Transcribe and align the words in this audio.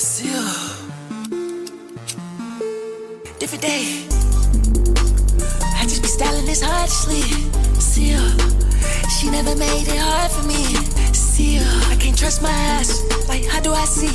Still, 0.00 0.32
different 3.38 3.60
day. 3.60 4.06
I 5.76 5.82
just 5.82 6.00
be 6.00 6.08
styling 6.08 6.46
this 6.46 6.62
hard 6.62 6.88
sleep. 6.88 7.28
Still, 7.78 8.24
she 9.10 9.28
never 9.28 9.54
made 9.56 9.86
it 9.86 9.98
hard 10.00 10.30
for 10.30 10.48
me. 10.48 10.64
Still, 11.12 11.68
I 11.92 11.96
can't 11.96 12.16
trust 12.16 12.40
my. 12.40 12.48
Like, 13.28 13.44
how 13.44 13.60
do 13.60 13.74
I 13.74 13.84
see? 13.84 14.08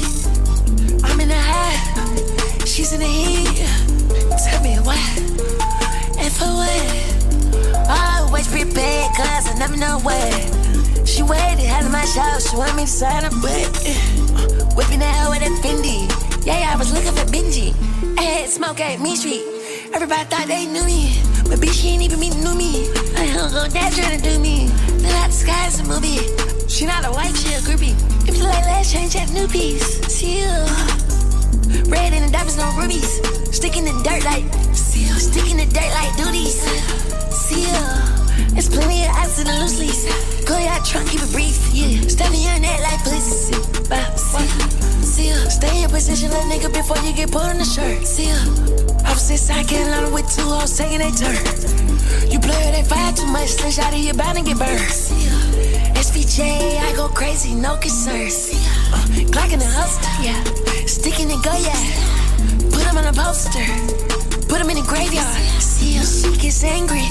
I'm 1.04 1.20
in 1.20 1.28
the 1.28 2.66
she's 2.66 2.92
in 2.92 3.00
the 3.00 3.06
heat. 3.06 3.46
Tell 4.44 4.64
me 4.64 4.78
why 4.78 4.98
and 6.18 6.34
for 6.34 6.50
what. 6.50 7.06
Always 7.88 8.48
prepared, 8.48 9.16
cause 9.16 9.48
I 9.48 9.56
never 9.60 9.78
know 9.78 10.00
where 10.00 10.55
my 12.06 12.12
show, 12.12 12.38
she 12.38 12.56
want 12.56 12.76
me 12.76 12.84
to 12.84 12.88
sign 12.88 13.24
her 13.24 13.34
butt. 13.42 13.66
Uh, 13.82 14.62
whipping 14.78 15.02
that 15.02 15.26
hoe 15.26 15.34
with 15.34 15.42
a 15.42 15.50
Fendi. 15.66 16.06
Yeah, 16.46 16.60
yeah, 16.62 16.74
I 16.74 16.78
was 16.78 16.94
looking 16.94 17.10
for 17.18 17.26
Benji. 17.34 17.74
I 18.16 18.22
had 18.22 18.50
smoke 18.50 18.80
at 18.80 19.02
Main 19.02 19.18
Street. 19.18 19.42
Everybody 19.90 20.22
thought 20.30 20.46
they 20.46 20.70
knew 20.70 20.86
me. 20.86 21.18
But 21.50 21.58
bitch, 21.58 21.82
she 21.82 21.98
ain't 21.98 22.04
even 22.04 22.20
meet 22.20 22.38
knew 22.38 22.54
me. 22.54 22.94
I 23.18 23.34
don't 23.34 23.50
go 23.50 23.66
that 23.66 23.90
trying 23.98 24.14
to 24.14 24.22
do 24.22 24.38
me. 24.38 24.70
Look 25.02 25.18
out 25.18 25.34
the 25.34 25.38
sky 25.42 25.66
is 25.66 25.80
a 25.82 25.86
movie. 25.90 26.22
She 26.70 26.86
not 26.86 27.10
a 27.10 27.12
wife, 27.12 27.34
she 27.42 27.58
a 27.58 27.60
groupie. 27.66 27.98
If 28.30 28.38
you 28.38 28.44
like 28.44 28.66
last 28.70 28.94
change, 28.94 29.14
have 29.18 29.34
new 29.34 29.48
piece. 29.48 30.06
See 30.06 30.46
you. 30.46 30.54
Red 31.90 32.14
in 32.14 32.22
the 32.22 32.30
diamonds, 32.30 32.62
no 32.62 32.70
rubies. 32.78 33.18
Stick 33.50 33.78
in 33.78 33.84
the 33.84 33.98
dirt 34.06 34.22
like 34.30 34.46
seal. 34.78 35.18
Stick 35.18 35.50
in 35.50 35.58
the 35.58 35.66
dirt 35.74 35.90
like 35.98 36.14
duties. 36.22 36.62
Seal. 37.34 37.82
There's 38.54 38.70
plenty 38.70 39.10
of 39.10 39.12
ice 39.18 39.42
in 39.42 39.48
the 39.48 39.58
loose 39.58 39.80
leaves. 39.80 40.06
Go 40.46 40.54
out 40.54 40.86
trunk, 40.86 41.10
keep 41.10 41.22
it 41.22 41.32
brief. 41.34 41.45
Position, 46.06 46.30
little 46.30 46.46
nigga, 46.46 46.72
before 46.72 46.98
you 47.02 47.12
get 47.16 47.32
put 47.32 47.42
on 47.42 47.58
the 47.58 47.66
shirt. 47.66 48.06
Seal. 48.06 48.38
I 49.06 49.10
was 49.14 49.26
inside 49.32 49.68
Carolina 49.68 50.14
with 50.14 50.30
two 50.30 50.46
hoes 50.46 50.78
taking 50.78 51.02
a 51.02 51.10
turn. 51.10 51.34
You 52.30 52.38
play 52.38 52.62
with 52.62 52.78
that 52.78 52.86
fire 52.86 53.12
too 53.14 53.26
much, 53.26 53.50
slish 53.58 53.80
out 53.80 53.92
of 53.92 53.98
your 53.98 54.14
bound 54.14 54.38
and 54.38 54.46
get 54.46 54.60
burned. 54.60 54.86
See 54.86 55.26
ya. 55.26 55.34
SVJ, 55.98 56.78
I 56.78 56.94
go 56.96 57.08
crazy, 57.10 57.56
no 57.56 57.78
concerns. 57.78 58.54
Uh, 58.94 59.02
Glock 59.34 59.50
in 59.52 59.58
the 59.58 59.66
holster, 59.66 60.14
yeah. 60.22 60.38
Sticking 60.86 61.32
and 61.32 61.42
go, 61.42 61.58
yeah. 61.58 61.74
Put 62.70 62.86
him 62.86 63.02
on 63.02 63.10
a 63.10 63.14
poster. 63.14 63.66
Put 64.46 64.62
him 64.62 64.70
in 64.70 64.78
the 64.78 64.86
graveyard. 64.86 65.42
See 65.58 65.98
her, 65.98 66.06
she 66.06 66.38
gets 66.38 66.64
angry. 66.64 67.10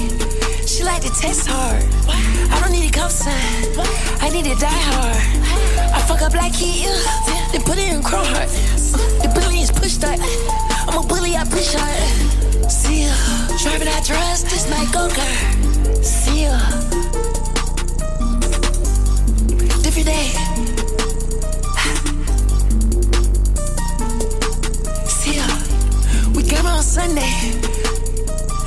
She 0.71 0.85
like 0.85 1.03
to 1.03 1.11
test 1.11 1.51
hard. 1.51 1.83
I 2.07 2.61
don't 2.63 2.71
need 2.71 2.87
a 2.87 2.95
cosign. 2.95 3.75
I 4.23 4.31
need 4.31 4.45
to 4.47 4.55
die 4.55 4.83
hard. 4.95 5.19
I 5.91 5.99
fuck 6.07 6.23
up 6.23 6.35
like 6.35 6.55
he 6.55 6.87
is. 6.87 7.34
Then 7.55 7.63
put 7.63 7.79
it 7.79 7.89
in 7.89 8.03
Chrome 8.03 8.27
heart. 8.27 8.49
Uh, 8.51 9.23
the 9.23 9.31
billions 9.33 9.71
push 9.71 9.95
that. 9.99 10.19
I'm 10.89 10.99
a 10.99 11.07
bully, 11.07 11.37
I 11.37 11.45
push 11.45 11.73
hard. 11.73 12.69
See 12.69 13.05
ya. 13.05 13.15
Driving 13.63 13.87
I 13.87 14.01
trust, 14.01 14.51
this 14.51 14.69
night 14.69 14.91
go 14.91 15.07
girl. 15.07 16.03
See 16.03 16.43
ya. 16.47 16.59
Different 19.87 20.09
day. 20.11 20.35
See 25.07 25.37
ya. 25.39 25.47
We 26.35 26.43
came 26.43 26.67
on 26.67 26.83
Sunday. 26.83 27.35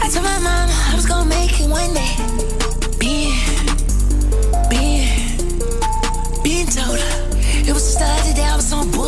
I 0.02 0.10
told 0.10 0.24
my 0.24 0.40
mom 0.40 0.70
I 0.72 0.94
was 0.96 1.06
gonna 1.06 1.28
make 1.28 1.60
it 1.60 1.70
one 1.70 1.94
day. 1.94 2.37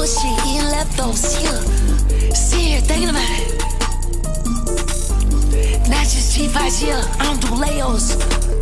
Bullshit, 0.10 0.46
eating 0.48 0.70
leftovers. 0.70 1.44
Yeah. 1.44 2.34
See 2.34 2.62
here, 2.62 2.82
thinking 2.82 3.10
about 3.10 3.30
it. 3.30 3.60
Not 5.90 6.04
just 6.04 6.38
G5, 6.38 6.88
yeah. 6.88 7.16
I 7.20 7.24
don't 7.26 7.42
do 7.42 7.48
layos. 7.48 8.59